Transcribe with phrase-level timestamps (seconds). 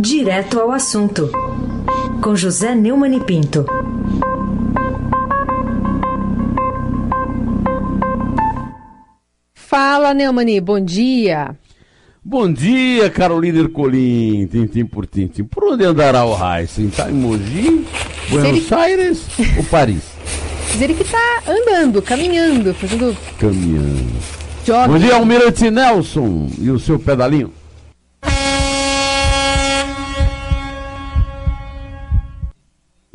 [0.00, 1.28] Direto ao assunto,
[2.22, 3.66] com José Neumann e Pinto.
[9.54, 11.56] Fala, Neumani, bom dia.
[12.24, 15.42] Bom dia, Carolina Ercolim, tintim por tintim.
[15.42, 16.86] Por onde andará o Heisen?
[16.86, 17.84] Está em Mogi,
[18.30, 18.80] Buenos ele...
[18.80, 19.26] Aires
[19.56, 20.12] ou Paris?
[20.70, 23.16] Diz ele que está andando, caminhando, fazendo...
[23.40, 24.12] Caminhando.
[24.64, 24.88] Jogue.
[24.92, 27.57] Bom dia, Almirante Nelson e o seu pedalinho.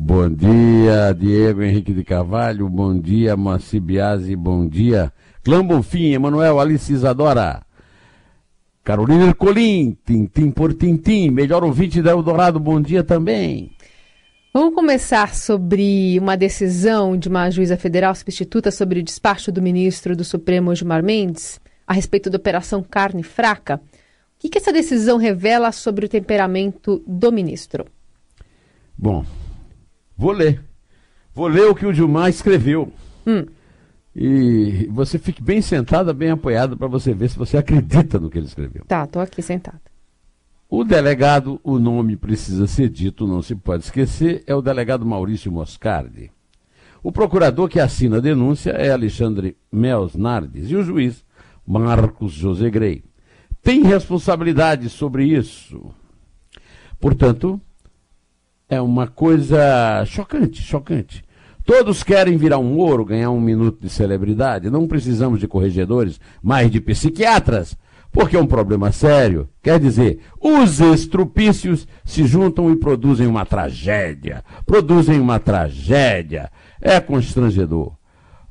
[0.06, 2.68] Bom dia, Diego Henrique de Carvalho.
[2.68, 4.36] Bom dia, Moacir Biasi.
[4.36, 5.10] Bom dia,
[5.42, 7.62] Clã Bonfim, Emanuel Alice Isadora.
[8.84, 13.70] Carolina Ercolim, tintim por tintim, melhor ouvinte da Eldorado, bom dia também.
[14.52, 20.14] Vamos começar sobre uma decisão de uma juíza federal substituta sobre o despacho do ministro
[20.14, 23.76] do Supremo Gilmar Mendes a respeito da Operação Carne Fraca.
[23.76, 23.80] O
[24.38, 27.86] que, que essa decisão revela sobre o temperamento do ministro?
[28.98, 29.24] Bom,
[30.16, 30.62] vou ler.
[31.34, 32.92] Vou ler o que o Gilmar escreveu.
[33.26, 33.46] Hum.
[34.14, 38.38] E você fique bem sentada, bem apoiada, para você ver se você acredita no que
[38.38, 38.84] ele escreveu.
[38.86, 39.80] Tá, estou aqui sentada.
[40.68, 45.50] O delegado, o nome precisa ser dito, não se pode esquecer, é o delegado Maurício
[45.50, 46.30] Moscardi.
[47.02, 51.24] O procurador que assina a denúncia é Alexandre Mels Nardes e o juiz
[51.66, 53.04] Marcos José Grey.
[53.62, 55.92] Tem responsabilidade sobre isso.
[56.98, 57.60] Portanto,
[58.68, 61.24] é uma coisa chocante, chocante.
[61.64, 64.68] Todos querem virar um ouro, ganhar um minuto de celebridade.
[64.68, 67.76] Não precisamos de corregedores, mas de psiquiatras,
[68.12, 69.48] porque é um problema sério.
[69.62, 74.44] Quer dizer, os estrupícios se juntam e produzem uma tragédia.
[74.66, 76.50] Produzem uma tragédia.
[76.82, 77.92] É constrangedor.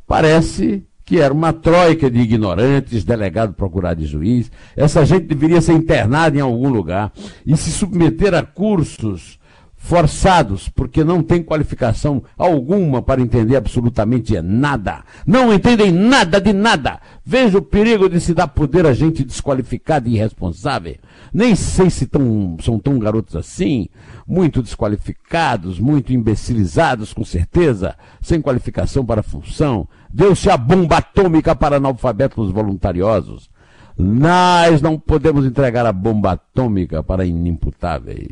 [0.07, 4.51] Parece que era uma troika de ignorantes, delegado, procurado e juiz.
[4.75, 7.11] Essa gente deveria ser internada em algum lugar
[7.45, 9.37] e se submeter a cursos
[9.83, 15.03] forçados, porque não tem qualificação alguma para entender absolutamente nada.
[15.27, 17.01] Não entendem nada de nada.
[17.25, 20.95] Veja o perigo de se dar poder a gente desqualificada e irresponsável.
[21.33, 23.89] Nem sei se tão, são tão garotos assim,
[24.25, 29.85] muito desqualificados, muito imbecilizados, com certeza, sem qualificação para a função.
[30.09, 33.49] Deu-se a bomba atômica para analfabetos voluntariosos.
[33.97, 38.31] Nós não podemos entregar a bomba atômica para inimputáveis.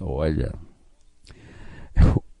[0.00, 0.65] Olha.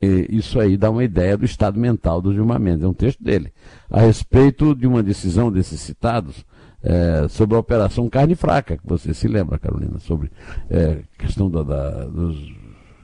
[0.00, 2.84] Isso aí dá uma ideia do estado mental do Gilmar Mendes.
[2.84, 3.52] É um texto dele.
[3.90, 6.44] A respeito de uma decisão desses citados
[6.82, 10.30] é, sobre a Operação Carne Fraca, que você se lembra, Carolina, sobre
[10.70, 12.36] é, questão da, da, dos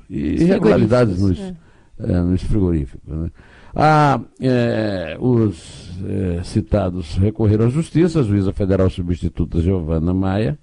[0.09, 1.55] irregularidades nos, é.
[1.99, 2.21] é.
[2.21, 3.13] nos frigoríficos.
[3.13, 3.31] Né?
[3.75, 10.59] Ah, é, os é, citados recorreram à justiça, a juíza federal substituta Giovana Maia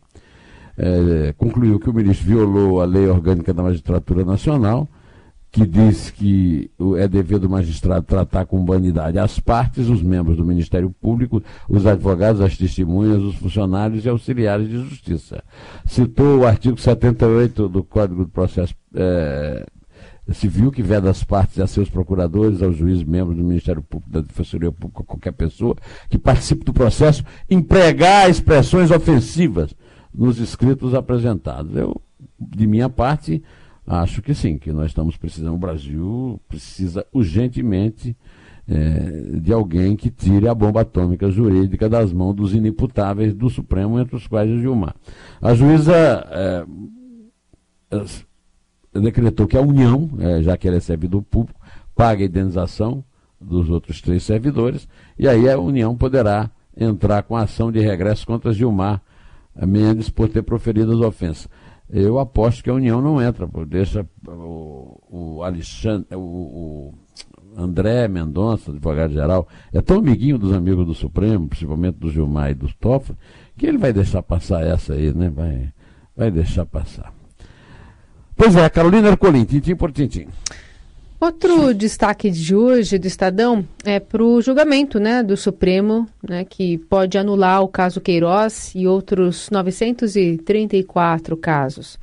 [1.36, 4.88] concluiu que o ministro violou a lei orgânica da magistratura nacional
[5.52, 10.46] que diz que é dever do magistrado tratar com humanidade as partes, os membros do
[10.46, 15.44] Ministério Público, os advogados, as testemunhas, os funcionários e auxiliares de justiça.
[15.86, 19.66] Citou o artigo 78 do Código de Processo é,
[20.34, 24.22] Civil, que veda as partes a seus procuradores, aos juízes, membros do Ministério Público, da
[24.22, 25.76] Defensoria Pública, qualquer pessoa
[26.09, 29.74] que participe do processo, empregar expressões ofensivas
[30.14, 31.76] nos escritos apresentados.
[31.76, 32.00] Eu,
[32.40, 33.42] de minha parte,
[33.92, 38.16] Acho que sim, que nós estamos precisando, o Brasil precisa urgentemente
[38.68, 44.00] é, de alguém que tire a bomba atômica jurídica das mãos dos inimputáveis do Supremo,
[44.00, 44.96] entre os quais o Gilmar.
[45.42, 46.66] A juíza é,
[47.90, 51.60] é, decretou que a União, é, já que ela é servidor público,
[51.96, 53.04] paga a indenização
[53.42, 58.54] dos outros três servidores, e aí a União poderá entrar com ação de regresso contra
[58.54, 59.02] Gilmar
[59.66, 61.50] Mendes por ter proferido as ofensas.
[61.92, 66.94] Eu aposto que a União não entra, deixa o, o Alexandre, o, o
[67.58, 72.72] André Mendonça, advogado-geral, é tão amiguinho dos amigos do Supremo, principalmente do Gilmar e do
[72.76, 73.18] Toffoli,
[73.58, 75.30] que ele vai deixar passar essa aí, né?
[75.30, 75.74] Vai,
[76.16, 77.12] vai deixar passar.
[78.35, 80.28] Pois é, Carolina Ercolim, tintim por tintim.
[81.20, 86.78] Outro destaque de hoje do Estadão é para o julgamento né, do Supremo, né, que
[86.78, 92.00] pode anular o caso Queiroz e outros 934 casos.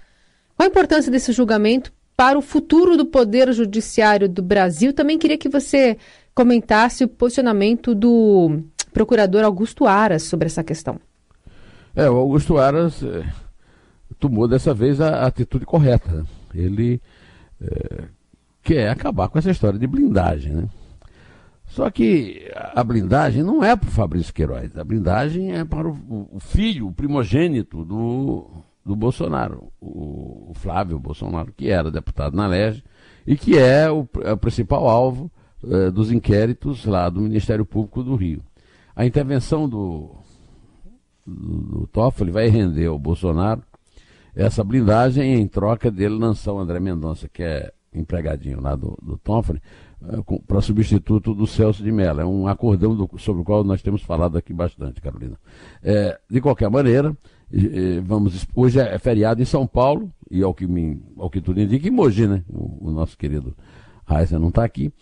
[0.55, 4.93] Qual a importância desse julgamento para o futuro do Poder Judiciário do Brasil?
[4.93, 5.97] Também queria que você
[6.35, 8.61] comentasse o posicionamento do
[8.93, 11.01] procurador Augusto Aras sobre essa questão.
[11.95, 13.25] É, o Augusto Aras é,
[14.21, 16.23] tomou dessa vez a, atitude correta.
[16.55, 17.01] Ele.
[17.63, 18.16] É,
[18.67, 20.53] que é acabar com essa história de blindagem.
[20.53, 20.69] Né?
[21.67, 26.39] Só que a blindagem não é para o Fabrício Queiroz, a blindagem é para o,
[26.41, 28.51] filho, o primogênito do,
[28.85, 32.83] do Bolsonaro, o, o Flávio Bolsonaro, que era deputado na LEGE
[33.25, 35.31] e que é o, é o principal alvo
[35.63, 38.43] eh, dos inquéritos lá do Ministério Público do Rio.
[38.97, 40.11] A intervenção do,
[41.25, 43.63] do, do Toffoli vai render ao Bolsonaro
[44.35, 49.17] essa blindagem em troca dele lançar o André Mendonça, que é empregadinho lá do, do
[49.19, 49.61] Toffoli,
[50.03, 52.21] eh, para substituto do Celso de Mello.
[52.21, 55.37] É um acordão do, sobre o qual nós temos falado aqui bastante, Carolina.
[55.83, 57.17] É, de qualquer maneira,
[58.05, 61.87] vamos hoje é feriado em São Paulo, e ao que, me, ao que tudo indica,
[61.87, 62.43] em Mogi, né?
[62.49, 63.57] O, o nosso querido
[64.05, 64.93] Raíssa não está aqui.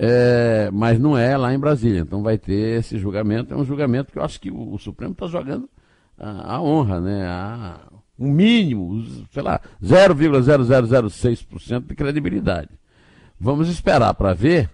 [0.00, 2.00] É, mas não é lá em Brasília.
[2.00, 3.52] Então vai ter esse julgamento.
[3.52, 5.68] É um julgamento que eu acho que o, o Supremo está jogando
[6.16, 7.26] a, a, honra, né?
[7.26, 7.80] A,
[8.18, 12.70] um mínimo, sei lá, 0,0006% de credibilidade.
[13.38, 14.70] Vamos esperar para ver,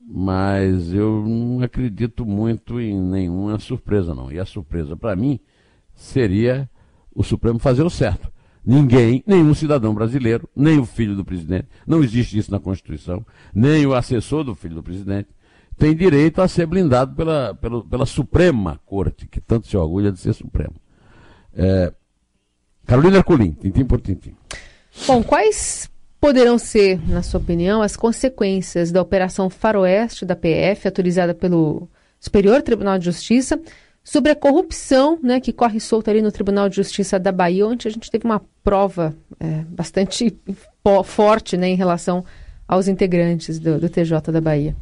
[0.00, 4.30] mas eu não acredito muito em nenhuma surpresa, não.
[4.30, 5.40] E a surpresa para mim
[5.94, 6.68] seria
[7.14, 8.32] o Supremo fazer o certo.
[8.64, 13.24] Ninguém, nenhum cidadão brasileiro, nem o filho do presidente, não existe isso na Constituição,
[13.54, 15.28] nem o assessor do filho do presidente,
[15.76, 20.18] tem direito a ser blindado pela, pela, pela Suprema Corte, que tanto se orgulha de
[20.18, 20.74] ser Supremo.
[21.52, 21.92] É,
[22.86, 24.34] Carolina Ercolim, tintim por tintim.
[25.06, 25.90] Bom, quais
[26.20, 31.88] poderão ser, na sua opinião, as consequências da Operação Faroeste da PF, autorizada pelo
[32.18, 33.60] Superior Tribunal de Justiça,
[34.02, 37.88] sobre a corrupção né, que corre solta ali no Tribunal de Justiça da Bahia, onde
[37.88, 40.34] a gente teve uma prova é, bastante
[41.04, 42.24] forte né, em relação
[42.68, 44.76] aos integrantes do, do TJ da Bahia.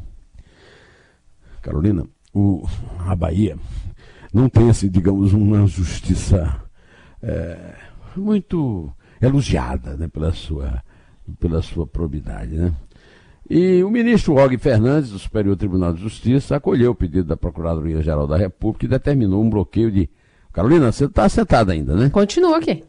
[1.61, 2.65] Carolina, o,
[2.99, 3.57] a Bahia
[4.33, 6.61] não tem, assim, digamos, uma justiça
[7.21, 7.75] é,
[8.19, 10.83] muito elogiada né, pela, sua,
[11.39, 12.55] pela sua probidade.
[12.55, 12.73] Né?
[13.49, 18.27] E o ministro Og Fernandes, do Superior Tribunal de Justiça, acolheu o pedido da Procuradoria-Geral
[18.27, 20.09] da República e determinou um bloqueio de.
[20.51, 22.09] Carolina, você está sentada ainda, né?
[22.09, 22.83] Continua aqui.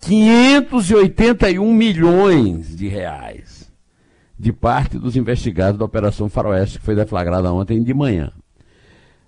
[0.00, 3.58] 581 milhões de reais
[4.38, 8.30] de parte dos investigados da Operação Faroeste, que foi deflagrada ontem de manhã.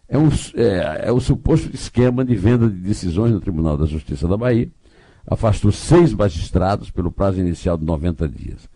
[0.09, 4.29] É, um, é, é o suposto esquema de venda de decisões no Tribunal da Justiça
[4.29, 4.69] da Bahia.
[5.31, 8.69] Afastou seis magistrados pelo prazo inicial de 90 dias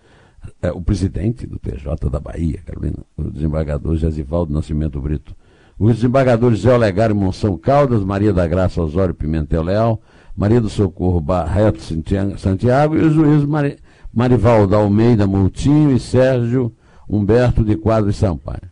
[0.62, 5.34] é, o presidente do TJ da Bahia, Carolina, o desembargador Jesivaldo Nascimento Brito,
[5.78, 10.00] os desembargadores Zé Olegário Monção Caldas, Maria da Graça Osório Pimentel Leal,
[10.36, 11.80] Maria do Socorro Barreto
[12.38, 13.78] Santiago e o juiz Mari,
[14.12, 16.72] Marivaldo Almeida Moutinho e Sérgio
[17.08, 18.70] Humberto de Quadros Sampaio.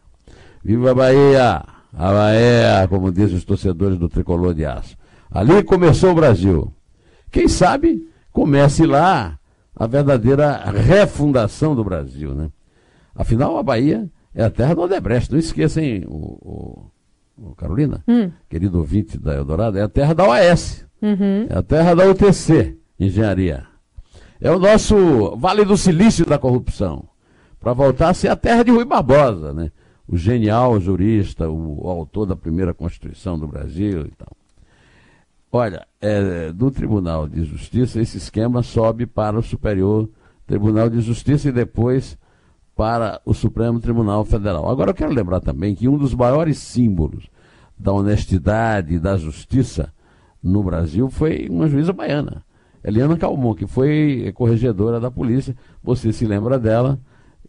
[0.65, 1.65] Viva a Bahia!
[1.95, 4.97] A Bahia, como dizem os torcedores do Tricolor de Aço.
[5.31, 6.73] Ali começou o Brasil.
[7.33, 9.39] Quem sabe comece lá
[9.75, 12.35] a verdadeira refundação do Brasil.
[12.35, 12.51] Né?
[13.15, 15.33] Afinal, a Bahia é a terra do Odebrecht.
[15.33, 16.91] Não esqueçam, o,
[17.39, 18.31] o, o Carolina, hum.
[18.49, 20.87] querido ouvinte da Eldorado, é a terra da OAS.
[21.01, 21.47] Uhum.
[21.49, 23.67] É a terra da UTC, Engenharia.
[24.41, 27.09] É o nosso Vale do Silício da corrupção.
[27.59, 29.71] Para voltar a ser a terra de Rui Barbosa, né?
[30.07, 34.37] o genial jurista, o, o autor da primeira Constituição do Brasil e tal.
[35.55, 40.09] Olha, é, do Tribunal de Justiça, esse esquema sobe para o Superior
[40.47, 42.17] Tribunal de Justiça e depois
[42.75, 44.71] para o Supremo Tribunal Federal.
[44.71, 47.29] Agora eu quero lembrar também que um dos maiores símbolos
[47.79, 49.93] da honestidade e da justiça
[50.43, 52.43] no Brasil foi uma juíza baiana,
[52.83, 55.55] Eliana Calmon, que foi corregedora da polícia.
[55.83, 56.99] Você se lembra dela?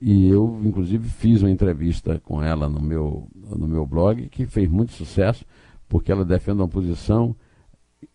[0.01, 4.69] E eu, inclusive, fiz uma entrevista com ela no meu, no meu blog, que fez
[4.69, 5.45] muito sucesso,
[5.87, 7.33] porque ela defende uma posição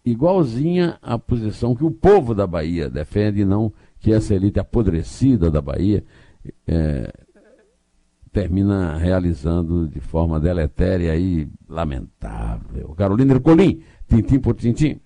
[0.05, 5.61] igualzinha à posição que o povo da Bahia defende, não que essa elite apodrecida da
[5.61, 6.05] Bahia
[6.67, 7.13] é,
[8.33, 12.95] termina realizando de forma deletéria e lamentável.
[12.97, 15.01] Carolina Ercolim, tintim por tintim.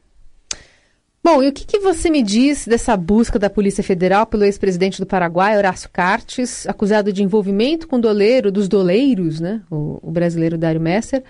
[1.25, 5.01] Bom, e o que, que, você me diz dessa busca da Polícia Federal pelo ex-presidente
[5.01, 10.11] do Paraguai, Horácio Cartes, acusado de envolvimento com o doleiro dos doleiros, né, o, o
[10.11, 11.23] brasileiro Dário Messer,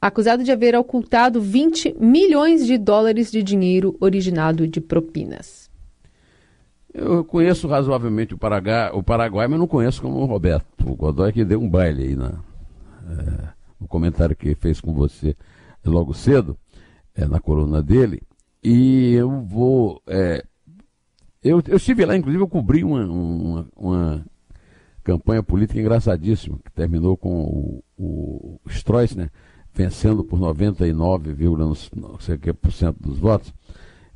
[0.00, 5.68] acusado de haver ocultado 20 milhões de dólares de dinheiro originado de propinas.
[6.92, 8.38] Eu conheço razoavelmente o
[8.92, 10.66] o Paraguai mas não conheço como o Roberto.
[10.84, 12.40] O Godoy que deu um baile aí na,
[13.08, 13.48] é,
[13.80, 15.36] no comentário que fez com você
[15.84, 16.56] logo cedo,
[17.14, 18.22] é, na coluna dele.
[18.62, 20.02] E eu vou.
[20.06, 20.44] É,
[21.42, 24.24] eu, eu estive lá, inclusive, eu cobri uma, uma, uma
[25.04, 29.30] campanha política engraçadíssima, que terminou com o, o Stroessner,
[29.78, 33.54] vencendo por 99,% dos votos,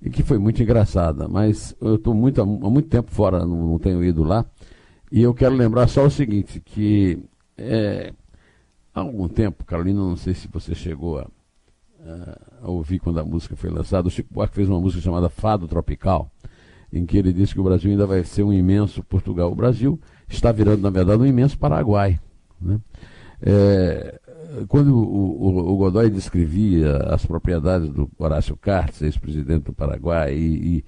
[0.02, 1.28] e que foi muito engraçada.
[1.28, 4.44] Mas eu estou muito, há muito tempo fora, não, não, tenho ido lá,
[5.10, 7.22] e eu quero lembrar só o seguinte, que
[7.56, 8.12] é,
[8.92, 11.28] há algum tempo, Carolina, não sei se você chegou a,
[12.60, 15.68] a ouvir quando a música foi lançada, o Chico Buarque fez uma música chamada Fado
[15.68, 16.28] Tropical,
[16.92, 19.50] em que ele disse que o Brasil ainda vai ser um imenso Portugal.
[19.50, 22.20] O Brasil está virando, na verdade, um imenso Paraguai.
[22.60, 22.78] Né?
[23.40, 24.20] É,
[24.68, 30.84] quando o, o, o, Godoy descrevia as propriedades do Horácio Cartes, ex-presidente do Paraguai, e,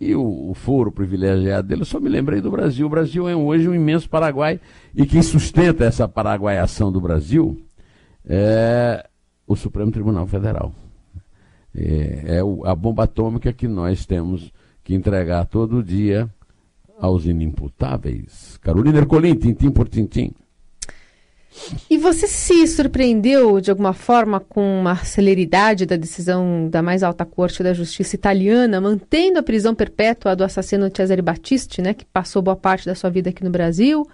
[0.00, 2.86] e, e o, o, foro privilegiado dele, eu só me lembrei do Brasil.
[2.86, 4.60] O Brasil é hoje um imenso Paraguai,
[4.94, 7.60] e quem sustenta essa paraguaiação do Brasil
[8.24, 9.06] é
[9.46, 10.72] o Supremo Tribunal Federal.
[11.74, 16.28] É, é a bomba atômica que nós temos que entregar todo dia
[16.98, 18.56] aos inimputáveis.
[18.62, 20.32] Carolina Ercolim, tintim por tintim.
[21.90, 27.24] E você se surpreendeu de alguma forma com a celeridade da decisão da mais alta
[27.24, 32.42] corte da justiça italiana, mantendo a prisão perpétua do assassino Cesare Battisti, né, que passou
[32.42, 34.06] boa parte da sua vida aqui no Brasil,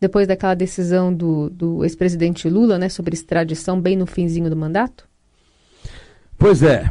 [0.00, 5.08] depois daquela decisão do, do ex-presidente Lula, né, sobre extradição bem no finzinho do mandato?
[6.38, 6.90] Pois é.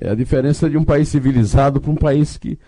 [0.00, 2.58] É a diferença de um país civilizado para um país que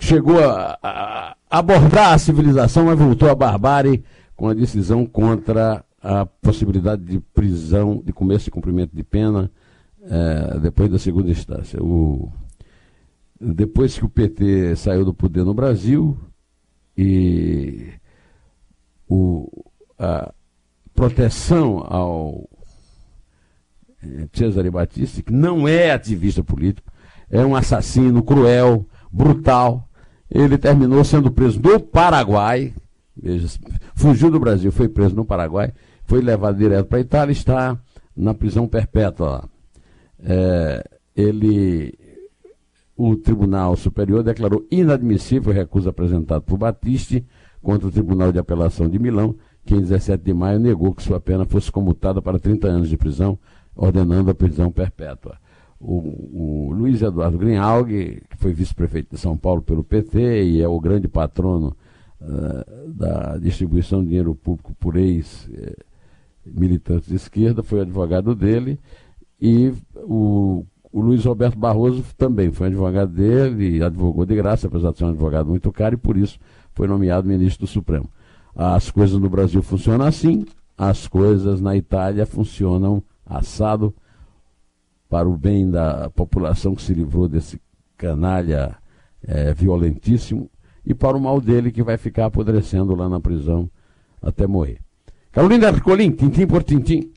[0.00, 4.02] chegou a, a, abordar a civilização, mas voltou à barbárie
[4.42, 9.48] com a decisão contra a possibilidade de prisão, de começo e cumprimento de pena,
[10.02, 11.80] é, depois da segunda instância.
[11.80, 12.28] O,
[13.40, 16.18] depois que o PT saiu do poder no Brasil
[16.98, 17.92] e
[19.08, 19.48] o,
[19.96, 20.34] a
[20.92, 22.50] proteção ao
[24.02, 26.90] é, Cesare Battisti, que não é ativista político,
[27.30, 29.88] é um assassino cruel, brutal.
[30.28, 32.74] Ele terminou sendo preso no Paraguai,
[33.16, 33.48] veja,
[33.94, 35.72] fugiu do Brasil, foi preso no Paraguai,
[36.04, 37.78] foi levado direto para a Itália, está
[38.16, 39.48] na prisão perpétua lá.
[40.24, 40.84] É,
[41.16, 41.98] ele,
[42.96, 47.24] o Tribunal Superior declarou inadmissível o recurso apresentado por Battisti
[47.62, 51.20] contra o Tribunal de Apelação de Milão, que em 17 de maio negou que sua
[51.20, 53.38] pena fosse comutada para 30 anos de prisão
[53.74, 55.38] ordenando a prisão perpétua.
[55.80, 60.68] O, o Luiz Eduardo Grinalg, que foi vice-prefeito de São Paulo pelo PT e é
[60.68, 61.76] o grande patrono
[62.86, 68.78] da distribuição de dinheiro público por ex-militantes de esquerda, foi advogado dele,
[69.40, 74.98] e o, o Luiz Roberto Barroso também foi advogado dele, advogou de graça, apesar de
[74.98, 76.38] ser um advogado muito caro, e por isso
[76.72, 78.08] foi nomeado ministro do Supremo.
[78.54, 80.44] As coisas no Brasil funcionam assim,
[80.76, 83.94] as coisas na Itália funcionam assado
[85.08, 87.60] para o bem da população que se livrou desse
[87.96, 88.76] canalha
[89.22, 90.50] é, violentíssimo
[90.84, 93.70] e para o mal dele que vai ficar apodrecendo lá na prisão
[94.20, 94.78] até morrer.
[95.30, 97.10] Carolina Ercolim, tintim por tintim.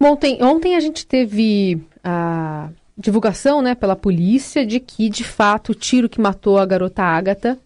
[0.00, 5.74] Ontem, ontem a gente teve a divulgação né, pela polícia de que, de fato, o
[5.74, 7.58] tiro que matou a garota Ágata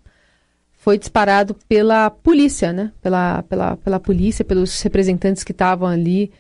[0.77, 2.93] foi disparado pela polícia, né?
[3.01, 6.31] Pela, pela, pela polícia, pelos representantes que estavam ali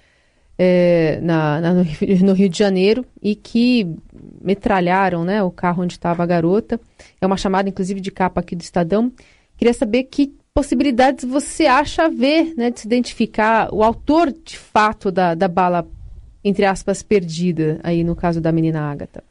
[0.58, 3.87] é, na, na, no Rio de Janeiro e que
[4.40, 6.80] metralharam né, o carro onde estava a garota.
[7.20, 9.12] É uma chamada, inclusive, de capa aqui do Estadão.
[9.56, 15.11] Queria saber que possibilidades você acha haver né, de se identificar o autor de fato
[15.11, 15.87] da, da bala,
[16.44, 19.25] entre aspas, perdida aí no caso da menina Ágata.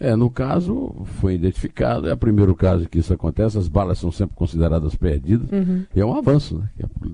[0.00, 4.12] É, no caso, foi identificado, é o primeiro caso que isso acontece, as balas são
[4.12, 5.84] sempre consideradas perdidas, uhum.
[5.94, 6.68] e é um avanço né,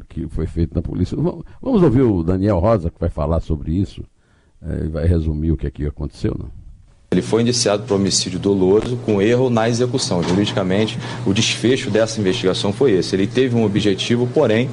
[0.07, 1.17] que, foi feito na polícia.
[1.17, 4.05] Vamos ouvir o Daniel Rosa, que vai falar sobre isso,
[4.63, 6.51] é, e vai resumir o que aqui aconteceu, não?
[7.11, 10.21] Ele foi indiciado por homicídio doloso com erro na execução.
[10.21, 13.15] Juridicamente, o desfecho dessa investigação foi esse.
[13.15, 14.69] Ele teve um objetivo, porém,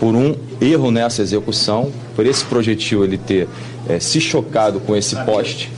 [0.00, 3.46] por um erro nessa execução, por esse projetil ele ter
[3.86, 5.70] é, se chocado com esse poste,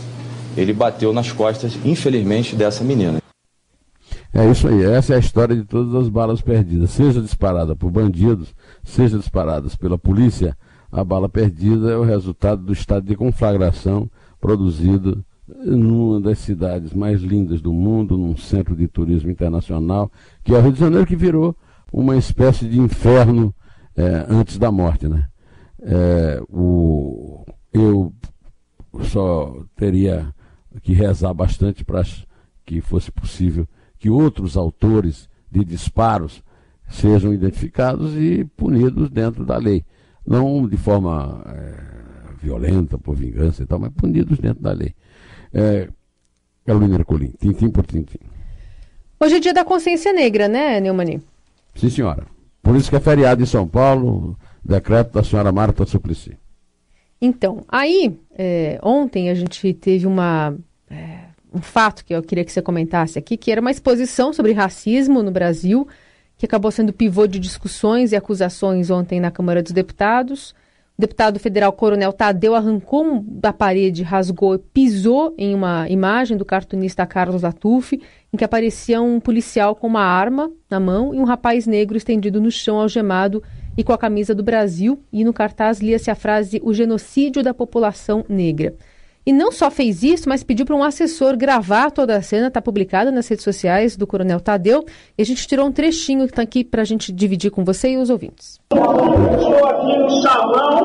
[0.56, 3.18] ele bateu nas costas, infelizmente, dessa menina.
[4.32, 7.90] É isso aí, essa é a história de todas as balas perdidas, seja disparada por
[7.90, 10.56] bandidos, seja disparadas pela polícia,
[10.90, 14.08] a bala perdida é o resultado do estado de conflagração
[14.40, 20.10] produzido numa das cidades mais lindas do mundo, num centro de turismo internacional,
[20.42, 21.56] que é o Rio de Janeiro, que virou
[21.92, 23.54] uma espécie de inferno
[23.96, 25.08] é, antes da morte.
[25.08, 25.26] Né?
[25.82, 28.12] É, o, eu
[29.02, 30.32] só teria
[30.82, 32.02] que rezar bastante para
[32.64, 33.66] que fosse possível
[33.98, 36.42] que outros autores de disparos
[36.88, 39.84] sejam identificados e punidos dentro da lei.
[40.26, 41.74] Não de forma é,
[42.42, 44.94] violenta, por vingança e tal, mas punidos dentro da lei.
[45.52, 45.88] É,
[46.64, 48.18] Carolina Ercolim, tintim por tintim.
[49.20, 51.22] Hoje é dia da consciência negra, né, Neumani?
[51.74, 52.26] Sim, senhora.
[52.62, 56.36] Por isso que é feriado em São Paulo, decreto da senhora Marta Suplicy.
[57.24, 60.54] Então, aí, é, ontem a gente teve uma,
[60.90, 61.20] é,
[61.54, 65.22] um fato que eu queria que você comentasse aqui, que era uma exposição sobre racismo
[65.22, 65.88] no Brasil,
[66.36, 70.50] que acabou sendo pivô de discussões e acusações ontem na Câmara dos Deputados.
[70.98, 77.06] O deputado federal Coronel Tadeu arrancou da parede, rasgou, pisou em uma imagem do cartunista
[77.06, 77.98] Carlos Latuf,
[78.32, 82.38] em que aparecia um policial com uma arma na mão e um rapaz negro estendido
[82.38, 83.42] no chão, algemado
[83.76, 85.02] e com a camisa do Brasil.
[85.12, 88.74] E no cartaz lia-se a frase: o genocídio da população negra.
[89.26, 92.60] E não só fez isso, mas pediu para um assessor gravar toda a cena, está
[92.60, 94.84] publicada nas redes sociais do Coronel Tadeu.
[95.16, 97.92] E a gente tirou um trechinho que está aqui para a gente dividir com você
[97.92, 98.60] e os ouvintes.
[98.70, 100.84] Estou aqui no salão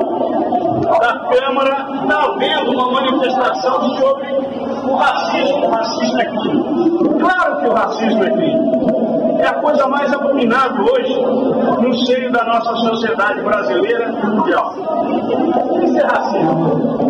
[1.02, 5.66] da Câmara, está havendo uma manifestação sobre o racismo.
[5.66, 7.20] O racismo crime.
[7.20, 9.19] Claro que o racismo é crime.
[9.40, 11.22] É a coisa mais abominável hoje
[11.82, 14.74] no seio da nossa sociedade brasileira mundial.
[15.84, 17.10] Isso é racismo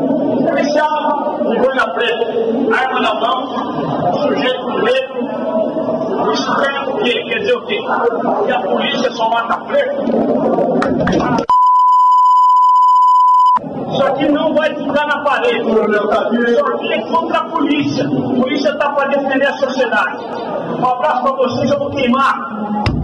[0.49, 3.47] policial de boina preta, arma na mão,
[4.21, 5.29] sujeito negro,
[6.59, 7.23] quer o quê?
[7.27, 7.79] Quer dizer o quê?
[8.45, 10.03] Que a polícia só mata preto?
[13.91, 18.05] Isso aqui não vai ficar na parede, Isso aqui é contra a polícia.
[18.05, 20.17] A polícia está para defender a sociedade.
[20.77, 22.35] Um abraço para vocês, eu vou queimar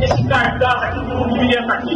[0.01, 1.95] esse cartaz aqui que não deveria estar aqui.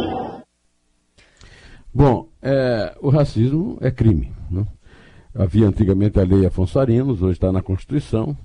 [1.92, 4.32] Bom, é, o racismo é crime.
[4.50, 4.64] Né?
[5.34, 8.36] Havia antigamente a lei Afonso Arinos, hoje está na Constituição.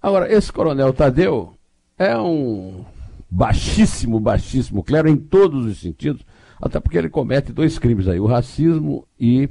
[0.00, 1.54] Agora, esse coronel Tadeu
[1.98, 2.84] é um
[3.30, 6.24] baixíssimo, baixíssimo clero em todos os sentidos,
[6.60, 9.48] até porque ele comete dois crimes aí, o racismo e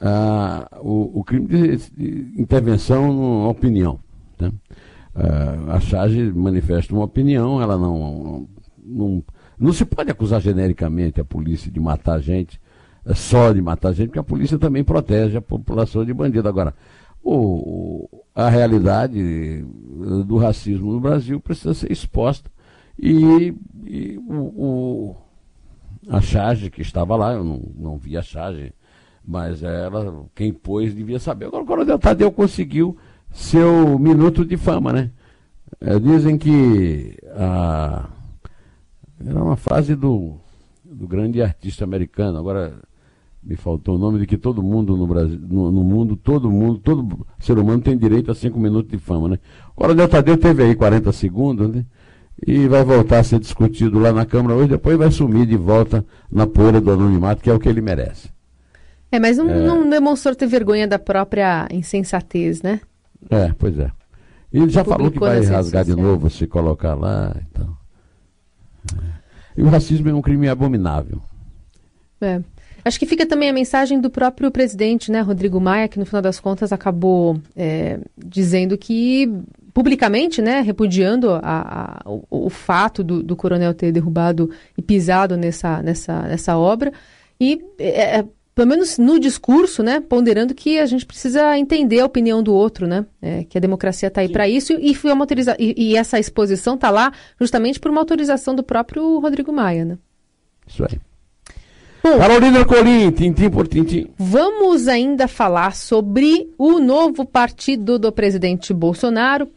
[0.00, 4.00] ah, o, o, crime de, intervenção na opinião.
[4.38, 4.52] Né?
[5.14, 8.48] Ah, a charge manifesta uma opinião, ela não,
[8.84, 9.24] não,
[9.58, 12.60] não se pode acusar genericamente a polícia de matar gente
[13.12, 16.48] só de matar gente, porque a polícia também protege a população de bandido.
[16.48, 16.74] Agora,
[17.22, 19.62] o, a realidade
[20.26, 22.50] do racismo no Brasil precisa ser exposta
[22.98, 23.54] e,
[23.84, 25.16] e o, o,
[26.08, 28.72] a charge que estava lá, eu não, não vi a charge,
[29.26, 31.46] mas ela, quem pôs devia saber.
[31.46, 32.96] Agora o Coronel Tadeu conseguiu
[33.34, 35.10] seu minuto de fama, né?
[35.80, 38.08] É, dizem que a,
[39.26, 40.36] era uma frase do,
[40.84, 42.78] do grande artista americano, agora
[43.42, 46.78] me faltou o nome de que todo mundo no Brasil, no, no, mundo, todo mundo,
[46.78, 49.38] todo ser humano tem direito a cinco minutos de fama, né?
[49.72, 51.84] O Coronel Tadeu teve aí 40 segundos, né?
[52.46, 56.04] E vai voltar a ser discutido lá na Câmara hoje, depois vai sumir de volta
[56.30, 58.30] na poeira do anonimato, que é o que ele merece.
[59.12, 59.58] É, mas não, é...
[59.60, 62.80] não demonstrou ter vergonha da própria insensatez, né?
[63.30, 63.90] É, pois é.
[64.52, 67.34] E ele já falou que vai rasgar de novo se colocar lá.
[67.50, 67.76] Então.
[69.56, 71.20] E o racismo é um crime abominável.
[72.20, 72.40] É.
[72.84, 76.20] Acho que fica também a mensagem do próprio presidente, né, Rodrigo Maia, que no final
[76.20, 79.26] das contas acabou é, dizendo que
[79.72, 85.36] publicamente, né, repudiando a, a, o, o, fato do, do, coronel ter derrubado e pisado
[85.36, 86.92] nessa, nessa, nessa obra
[87.40, 92.06] e é, é, pelo menos no discurso, né, ponderando que a gente precisa entender a
[92.06, 95.24] opinião do outro, né, é, que a democracia está aí para isso e, foi uma
[95.24, 99.84] autoriza e, e essa exposição está lá justamente por uma autorização do próprio Rodrigo Maia,
[99.84, 99.98] né?
[100.66, 100.98] Isso aí.
[102.02, 104.10] Bom, Carolina Colim, tintim por tintim.
[104.18, 109.48] Vamos ainda falar sobre o novo partido do presidente Bolsonaro.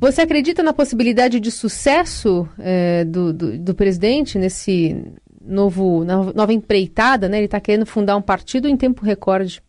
[0.00, 5.04] Você acredita na possibilidade de sucesso é, do, do, do, presidente nesse
[5.46, 7.28] novo nova empreitada?
[7.28, 7.38] Né?
[7.38, 9.62] Ele está querendo fundar um partido em tempo recorde.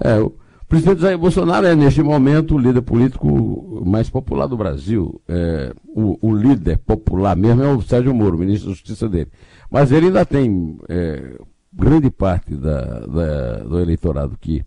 [0.00, 0.32] É, o
[0.68, 5.20] presidente Jair Bolsonaro é, neste momento, o líder político mais popular do Brasil.
[5.28, 9.30] É, o, o líder popular mesmo é o Sérgio Moro, ministro da Justiça dele.
[9.70, 11.38] Mas ele ainda tem é,
[11.72, 14.62] grande parte da, da, do eleitorado que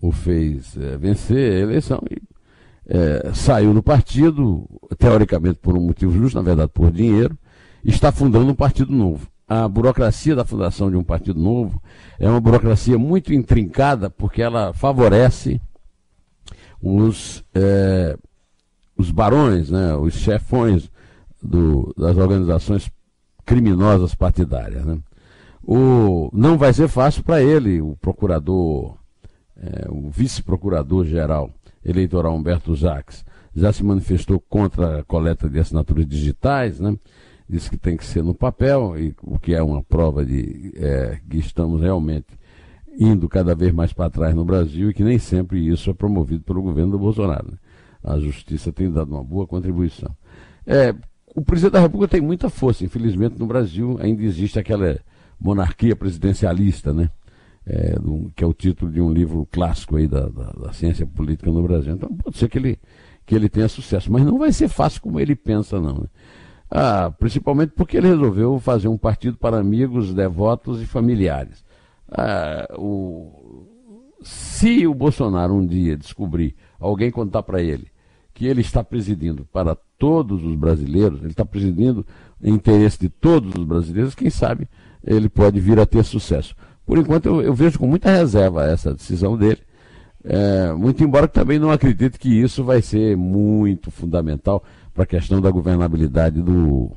[0.00, 2.20] o fez é, vencer a eleição e
[2.86, 4.68] é, saiu do partido,
[4.98, 7.36] teoricamente por um motivo justo, na verdade por dinheiro,
[7.84, 9.28] está fundando um partido novo.
[9.46, 11.80] A burocracia da fundação de um partido novo
[12.18, 15.60] é uma burocracia muito intrincada porque ela favorece
[16.80, 18.16] os, é,
[18.96, 20.90] os barões, né, os chefões
[21.42, 22.90] do, das organizações
[23.44, 24.84] criminosas partidárias.
[24.84, 24.98] Né?
[25.62, 28.96] O, não vai ser fácil para ele, o procurador,
[29.56, 31.50] é, o vice-procurador-geral
[31.84, 36.96] eleitoral Humberto Jacques, já se manifestou contra a coleta de assinaturas digitais, né?
[37.48, 41.18] Disse que tem que ser no papel, e, o que é uma prova de é,
[41.28, 42.26] que estamos realmente
[42.98, 46.44] indo cada vez mais para trás no Brasil e que nem sempre isso é promovido
[46.44, 47.48] pelo governo do Bolsonaro.
[47.50, 47.58] Né?
[48.02, 50.14] A justiça tem dado uma boa contribuição.
[50.66, 50.94] É,
[51.34, 52.84] o presidente da República tem muita força.
[52.84, 54.98] Infelizmente, no Brasil ainda existe aquela
[55.40, 57.10] monarquia presidencialista, né?
[57.66, 57.94] É,
[58.36, 61.62] que é o título de um livro clássico aí da, da, da, ciência política no
[61.62, 61.94] Brasil.
[61.94, 62.78] Então pode ser que ele,
[63.24, 66.00] que ele tenha sucesso, mas não vai ser fácil como ele pensa, não.
[66.00, 66.06] Né?
[66.76, 71.64] Ah, principalmente porque ele resolveu fazer um partido para amigos, devotos e familiares.
[72.10, 73.64] ah, o,
[74.22, 77.86] se o Bolsonaro um dia descobrir, alguém contar para ele,
[78.32, 82.04] que ele está presidindo para todos os brasileiros, ele está presidindo
[82.42, 84.68] em interesse de todos os brasileiros, quem sabe
[85.04, 86.56] ele pode vir a ter sucesso.
[86.84, 89.60] Por enquanto, eu, eu vejo com muita reserva essa decisão dele,
[90.24, 95.40] é, muito embora também não acredite que isso vai ser muito fundamental para a questão
[95.40, 96.90] da governabilidade do,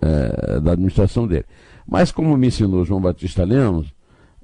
[0.00, 1.44] é, da administração dele.
[1.86, 3.92] Mas, como me ensinou João Batista Lemos,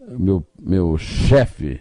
[0.07, 1.81] meu, meu chefe,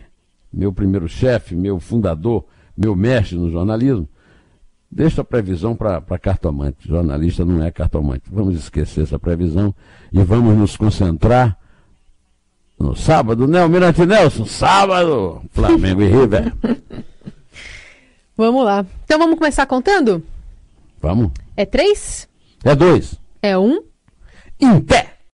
[0.51, 2.45] meu primeiro chefe, meu fundador,
[2.77, 4.07] meu mestre no jornalismo,
[4.89, 6.87] deixa a previsão para cartomante.
[6.87, 8.23] Jornalista não é cartomante.
[8.31, 9.73] Vamos esquecer essa previsão
[10.11, 11.57] e vamos nos concentrar
[12.79, 13.63] no sábado, né?
[13.63, 16.53] O Mirante Nelson, sábado, Flamengo e River.
[18.35, 18.85] Vamos lá.
[19.05, 20.23] Então vamos começar contando?
[20.99, 21.31] Vamos.
[21.55, 22.27] É três?
[22.63, 23.15] É dois.
[23.41, 23.83] É um?
[24.59, 25.12] Em pé.